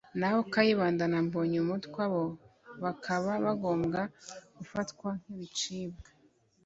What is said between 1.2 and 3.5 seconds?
Mbonyumutwa bo bakaba